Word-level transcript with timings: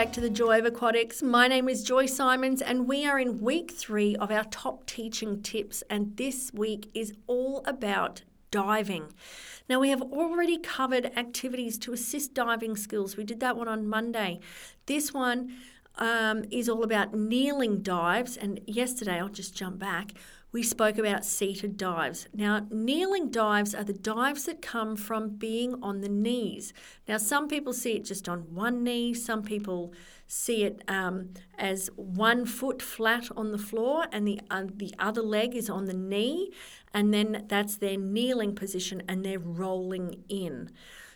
to 0.00 0.20
the 0.20 0.30
Joy 0.30 0.58
of 0.58 0.64
Aquatics. 0.64 1.22
My 1.22 1.46
name 1.46 1.68
is 1.68 1.84
Joy 1.84 2.06
Simons, 2.06 2.62
and 2.62 2.88
we 2.88 3.04
are 3.04 3.18
in 3.18 3.38
week 3.38 3.70
three 3.70 4.16
of 4.16 4.30
our 4.30 4.44
top 4.44 4.86
teaching 4.86 5.42
tips. 5.42 5.82
And 5.90 6.16
this 6.16 6.50
week 6.54 6.90
is 6.94 7.12
all 7.26 7.62
about 7.66 8.22
diving. 8.50 9.12
Now, 9.68 9.78
we 9.78 9.90
have 9.90 10.00
already 10.00 10.56
covered 10.56 11.12
activities 11.18 11.76
to 11.80 11.92
assist 11.92 12.32
diving 12.32 12.78
skills. 12.78 13.18
We 13.18 13.24
did 13.24 13.40
that 13.40 13.58
one 13.58 13.68
on 13.68 13.86
Monday. 13.86 14.40
This 14.86 15.12
one 15.12 15.52
um, 15.96 16.44
is 16.50 16.66
all 16.70 16.82
about 16.82 17.12
kneeling 17.14 17.82
dives. 17.82 18.38
And 18.38 18.60
yesterday, 18.66 19.20
I'll 19.20 19.28
just 19.28 19.54
jump 19.54 19.78
back 19.78 20.14
we 20.52 20.62
spoke 20.62 20.98
about 20.98 21.24
seated 21.24 21.76
dives. 21.76 22.28
Now, 22.34 22.66
kneeling 22.70 23.30
dives 23.30 23.74
are 23.74 23.84
the 23.84 23.92
dives 23.92 24.46
that 24.46 24.60
come 24.60 24.96
from 24.96 25.36
being 25.36 25.80
on 25.82 26.00
the 26.00 26.08
knees. 26.08 26.72
Now, 27.06 27.18
some 27.18 27.46
people 27.46 27.72
see 27.72 27.92
it 27.92 28.04
just 28.04 28.28
on 28.28 28.54
one 28.54 28.82
knee, 28.82 29.14
some 29.14 29.42
people 29.42 29.92
see 30.26 30.64
it 30.64 30.82
um, 30.88 31.30
as 31.58 31.88
one 31.96 32.46
foot 32.46 32.82
flat 32.82 33.28
on 33.36 33.52
the 33.52 33.58
floor 33.58 34.06
and 34.12 34.26
the, 34.26 34.40
uh, 34.50 34.64
the 34.74 34.94
other 34.98 35.22
leg 35.22 35.54
is 35.54 35.70
on 35.70 35.86
the 35.86 35.94
knee, 35.94 36.50
and 36.92 37.14
then 37.14 37.44
that's 37.48 37.76
their 37.76 37.96
kneeling 37.96 38.54
position 38.54 39.02
and 39.08 39.24
they're 39.24 39.38
rolling 39.38 40.24
in. 40.28 40.70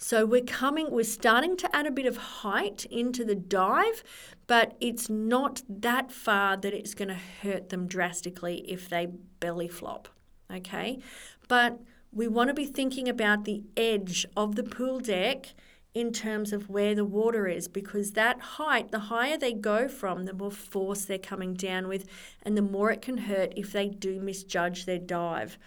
So 0.00 0.24
we're 0.24 0.42
coming, 0.42 0.92
we're 0.92 1.02
starting 1.02 1.56
to 1.56 1.76
add 1.76 1.86
a 1.86 1.90
bit 1.90 2.06
of 2.06 2.16
height 2.16 2.86
into 2.86 3.24
the 3.24 3.34
dive, 3.34 4.04
but 4.46 4.76
it's 4.80 5.10
not 5.10 5.62
that 5.68 6.12
far 6.12 6.56
that 6.56 6.72
it's 6.72 6.94
going 6.94 7.08
to 7.08 7.18
hurt 7.42 7.70
them 7.70 7.88
drastically 7.88 8.64
if 8.70 8.88
they 8.88 9.08
belly 9.40 9.66
flop. 9.66 10.08
Okay. 10.54 11.00
But 11.48 11.80
we 12.12 12.28
want 12.28 12.48
to 12.48 12.54
be 12.54 12.64
thinking 12.64 13.08
about 13.08 13.44
the 13.44 13.64
edge 13.76 14.24
of 14.36 14.54
the 14.54 14.62
pool 14.62 15.00
deck 15.00 15.54
in 15.94 16.12
terms 16.12 16.52
of 16.52 16.70
where 16.70 16.94
the 16.94 17.04
water 17.04 17.48
is 17.48 17.66
because 17.66 18.12
that 18.12 18.40
height, 18.40 18.92
the 18.92 19.00
higher 19.00 19.36
they 19.36 19.52
go 19.52 19.88
from, 19.88 20.26
the 20.26 20.32
more 20.32 20.52
force 20.52 21.04
they're 21.04 21.18
coming 21.18 21.54
down 21.54 21.88
with, 21.88 22.06
and 22.42 22.56
the 22.56 22.62
more 22.62 22.92
it 22.92 23.02
can 23.02 23.18
hurt 23.18 23.52
if 23.56 23.72
they 23.72 23.88
do 23.88 24.20
misjudge 24.20 24.86
their 24.86 24.98
dive. 24.98 25.58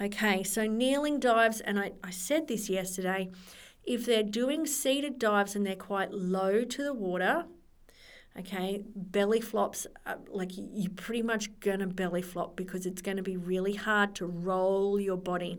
Okay, 0.00 0.42
so 0.42 0.66
kneeling 0.66 1.18
dives, 1.18 1.60
and 1.60 1.78
I, 1.78 1.92
I 2.04 2.10
said 2.10 2.46
this 2.46 2.68
yesterday 2.68 3.30
if 3.84 4.06
they're 4.06 4.22
doing 4.22 4.66
seated 4.66 5.18
dives 5.18 5.56
and 5.56 5.66
they're 5.66 5.74
quite 5.74 6.12
low 6.12 6.64
to 6.64 6.82
the 6.82 6.94
water, 6.94 7.44
okay, 8.38 8.84
belly 8.94 9.40
flops, 9.40 9.86
uh, 10.06 10.16
like 10.28 10.52
you're 10.54 10.90
pretty 10.90 11.22
much 11.22 11.58
gonna 11.60 11.86
belly 11.86 12.22
flop 12.22 12.56
because 12.56 12.86
it's 12.86 13.02
gonna 13.02 13.22
be 13.22 13.36
really 13.36 13.74
hard 13.74 14.14
to 14.16 14.26
roll 14.26 15.00
your 15.00 15.16
body. 15.16 15.58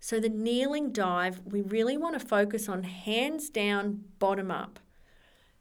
So, 0.00 0.18
the 0.18 0.28
kneeling 0.28 0.90
dive, 0.90 1.40
we 1.44 1.62
really 1.62 1.96
want 1.96 2.18
to 2.18 2.26
focus 2.26 2.68
on 2.68 2.82
hands 2.82 3.48
down, 3.50 4.02
bottom 4.18 4.50
up. 4.50 4.80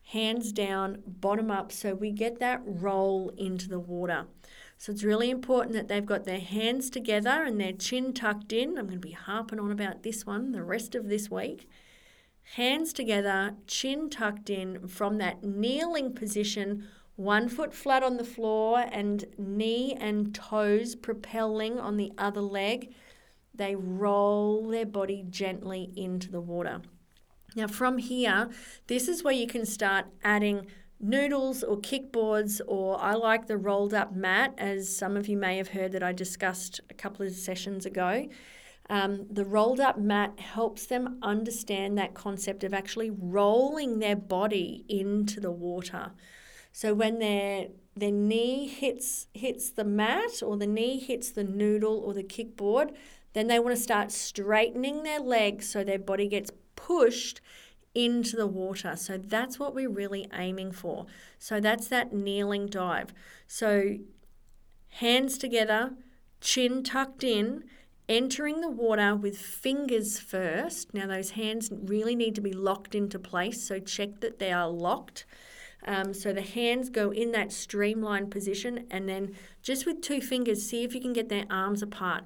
Hands 0.05 0.51
down, 0.51 1.03
bottom 1.05 1.51
up, 1.51 1.71
so 1.71 1.93
we 1.93 2.11
get 2.11 2.39
that 2.39 2.61
roll 2.65 3.31
into 3.37 3.69
the 3.69 3.79
water. 3.79 4.25
So 4.81 4.91
it's 4.91 5.03
really 5.03 5.29
important 5.29 5.75
that 5.75 5.87
they've 5.87 6.05
got 6.05 6.25
their 6.25 6.39
hands 6.39 6.89
together 6.89 7.43
and 7.43 7.61
their 7.61 7.71
chin 7.71 8.13
tucked 8.13 8.51
in. 8.51 8.79
I'm 8.79 8.87
going 8.87 8.99
to 8.99 9.07
be 9.07 9.11
harping 9.11 9.59
on 9.59 9.71
about 9.71 10.01
this 10.01 10.25
one 10.25 10.53
the 10.53 10.63
rest 10.63 10.95
of 10.95 11.07
this 11.07 11.29
week 11.29 11.69
hands 12.55 12.93
together, 12.93 13.55
chin 13.67 14.09
tucked 14.09 14.49
in 14.49 14.87
from 14.87 15.17
that 15.17 15.43
kneeling 15.43 16.13
position, 16.13 16.87
one 17.15 17.47
foot 17.47 17.73
flat 17.73 18.03
on 18.03 18.17
the 18.17 18.23
floor 18.23 18.85
and 18.91 19.25
knee 19.37 19.95
and 19.99 20.33
toes 20.33 20.95
propelling 20.95 21.79
on 21.79 21.97
the 21.97 22.11
other 22.17 22.41
leg. 22.41 22.93
They 23.53 23.75
roll 23.75 24.67
their 24.67 24.85
body 24.85 25.25
gently 25.29 25.91
into 25.95 26.31
the 26.31 26.41
water. 26.41 26.81
Now, 27.55 27.67
from 27.67 27.97
here, 27.97 28.49
this 28.87 29.07
is 29.07 29.23
where 29.23 29.33
you 29.33 29.45
can 29.45 29.65
start 29.65 30.05
adding 30.23 30.67
noodles 30.99 31.63
or 31.63 31.77
kickboards, 31.77 32.61
or 32.65 32.99
I 33.01 33.13
like 33.13 33.47
the 33.47 33.57
rolled 33.57 33.93
up 33.93 34.15
mat, 34.15 34.53
as 34.57 34.95
some 34.95 35.17
of 35.17 35.27
you 35.27 35.35
may 35.35 35.57
have 35.57 35.69
heard 35.69 35.91
that 35.91 36.03
I 36.03 36.13
discussed 36.13 36.79
a 36.89 36.93
couple 36.93 37.25
of 37.25 37.33
sessions 37.33 37.85
ago. 37.85 38.27
Um, 38.89 39.27
the 39.29 39.45
rolled 39.45 39.79
up 39.79 39.97
mat 39.97 40.39
helps 40.39 40.85
them 40.85 41.17
understand 41.21 41.97
that 41.97 42.13
concept 42.13 42.63
of 42.63 42.73
actually 42.73 43.09
rolling 43.09 43.99
their 43.99 44.15
body 44.15 44.83
into 44.89 45.39
the 45.39 45.51
water. 45.51 46.11
So 46.71 46.93
when 46.93 47.19
their 47.19 47.67
their 47.95 48.11
knee 48.11 48.67
hits 48.67 49.27
hits 49.33 49.69
the 49.69 49.83
mat 49.83 50.41
or 50.41 50.57
the 50.57 50.67
knee 50.67 50.99
hits 50.99 51.31
the 51.31 51.43
noodle 51.43 51.99
or 51.99 52.13
the 52.13 52.23
kickboard, 52.23 52.93
then 53.33 53.47
they 53.47 53.59
want 53.59 53.75
to 53.75 53.81
start 53.81 54.11
straightening 54.11 55.03
their 55.03 55.19
legs 55.19 55.69
so 55.69 55.83
their 55.83 55.99
body 55.99 56.27
gets 56.27 56.51
pushed 56.75 57.41
into 57.93 58.35
the 58.35 58.47
water. 58.47 58.95
So 58.95 59.17
that's 59.17 59.59
what 59.59 59.75
we're 59.75 59.89
really 59.89 60.27
aiming 60.33 60.71
for. 60.71 61.05
So 61.37 61.59
that's 61.59 61.87
that 61.89 62.13
kneeling 62.13 62.67
dive. 62.67 63.13
So 63.47 63.97
hands 64.89 65.37
together, 65.37 65.93
chin 66.39 66.83
tucked 66.83 67.23
in, 67.23 67.63
entering 68.11 68.59
the 68.59 68.69
water 68.69 69.15
with 69.15 69.37
fingers 69.37 70.19
first. 70.19 70.93
Now, 70.93 71.07
those 71.07 71.31
hands 71.31 71.69
really 71.71 72.13
need 72.13 72.35
to 72.35 72.41
be 72.41 72.51
locked 72.51 72.93
into 72.93 73.17
place, 73.17 73.63
so 73.63 73.79
check 73.79 74.19
that 74.19 74.37
they 74.37 74.51
are 74.51 74.67
locked. 74.67 75.25
Um, 75.87 76.13
so 76.13 76.33
the 76.33 76.41
hands 76.41 76.89
go 76.89 77.11
in 77.11 77.31
that 77.31 77.53
streamlined 77.53 78.29
position, 78.29 78.85
and 78.91 79.07
then 79.07 79.33
just 79.63 79.85
with 79.85 80.01
two 80.01 80.19
fingers, 80.19 80.67
see 80.67 80.83
if 80.83 80.93
you 80.93 80.99
can 80.99 81.13
get 81.13 81.29
their 81.29 81.45
arms 81.49 81.81
apart. 81.81 82.25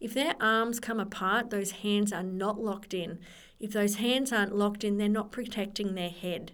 If 0.00 0.14
their 0.14 0.34
arms 0.40 0.80
come 0.80 0.98
apart, 0.98 1.50
those 1.50 1.70
hands 1.70 2.14
are 2.14 2.22
not 2.22 2.58
locked 2.58 2.94
in. 2.94 3.18
If 3.60 3.72
those 3.72 3.96
hands 3.96 4.32
aren't 4.32 4.56
locked 4.56 4.84
in, 4.84 4.96
they're 4.96 5.08
not 5.08 5.32
protecting 5.32 5.94
their 5.94 6.10
head. 6.10 6.52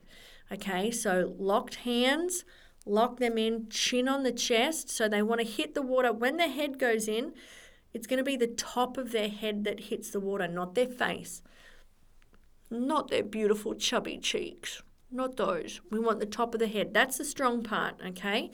Okay, 0.51 0.91
so 0.91 1.35
locked 1.39 1.77
hands, 1.77 2.45
lock 2.85 3.21
them 3.21 3.39
in, 3.39 3.69
chin 3.71 4.09
on 4.09 4.25
the 4.25 4.33
chest. 4.33 4.91
So 4.91 5.09
they 5.09 5.23
want 5.23 5.41
to 5.41 5.47
hit 5.47 5.75
the 5.75 5.83
water 5.83 6.13
when 6.13 6.37
the 6.37 6.49
head 6.49 6.81
goes 6.81 7.07
in 7.07 7.33
it's 7.95 8.07
going 8.07 8.19
to 8.19 8.25
be 8.25 8.37
the 8.37 8.47
top 8.47 8.97
of 8.97 9.13
their 9.13 9.29
head 9.29 9.65
that 9.65 9.81
hits 9.81 10.11
the 10.11 10.21
water, 10.21 10.49
not 10.49 10.75
their 10.75 10.87
face, 10.87 11.43
not 12.71 13.11
their 13.11 13.23
beautiful 13.23 13.75
chubby 13.75 14.19
cheeks, 14.19 14.83
not 15.11 15.37
those. 15.37 15.81
We 15.91 15.99
want 15.99 16.21
the 16.21 16.27
top 16.27 16.55
of 16.55 16.61
the 16.61 16.69
head. 16.69 16.95
That's 16.95 17.19
the 17.19 17.25
strong 17.25 17.63
part, 17.63 17.97
okay? 18.05 18.51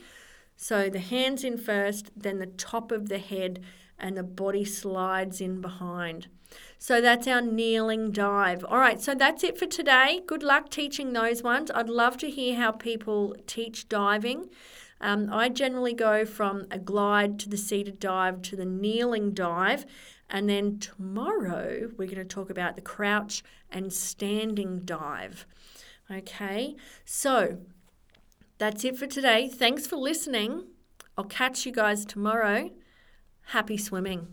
So 0.56 0.90
the 0.90 0.98
hands 0.98 1.44
in 1.44 1.56
first, 1.56 2.10
then 2.16 2.38
the 2.38 2.46
top 2.46 2.90
of 2.90 3.08
the 3.08 3.18
head, 3.18 3.62
and 3.98 4.16
the 4.16 4.22
body 4.22 4.64
slides 4.64 5.40
in 5.40 5.60
behind. 5.60 6.28
So 6.78 7.00
that's 7.00 7.26
our 7.26 7.40
kneeling 7.40 8.10
dive. 8.10 8.64
All 8.64 8.78
right, 8.78 9.00
so 9.00 9.14
that's 9.14 9.44
it 9.44 9.58
for 9.58 9.66
today. 9.66 10.20
Good 10.26 10.42
luck 10.42 10.70
teaching 10.70 11.12
those 11.12 11.42
ones. 11.42 11.70
I'd 11.72 11.88
love 11.88 12.16
to 12.18 12.30
hear 12.30 12.56
how 12.56 12.72
people 12.72 13.36
teach 13.46 13.88
diving. 13.88 14.48
Um, 15.00 15.32
I 15.32 15.48
generally 15.48 15.94
go 15.94 16.24
from 16.24 16.66
a 16.70 16.78
glide 16.78 17.38
to 17.40 17.48
the 17.48 17.56
seated 17.56 18.00
dive 18.00 18.42
to 18.42 18.56
the 18.56 18.64
kneeling 18.64 19.32
dive. 19.32 19.86
And 20.30 20.48
then 20.48 20.78
tomorrow, 20.78 21.90
we're 21.96 22.06
going 22.06 22.16
to 22.16 22.24
talk 22.24 22.50
about 22.50 22.76
the 22.76 22.82
crouch 22.82 23.42
and 23.70 23.92
standing 23.92 24.80
dive. 24.80 25.46
Okay, 26.10 26.76
so 27.04 27.58
that's 28.58 28.84
it 28.84 28.96
for 28.96 29.06
today. 29.06 29.48
Thanks 29.48 29.86
for 29.86 29.96
listening. 29.96 30.64
I'll 31.16 31.24
catch 31.24 31.64
you 31.64 31.72
guys 31.72 32.04
tomorrow. 32.04 32.70
Happy 33.46 33.76
swimming. 33.76 34.28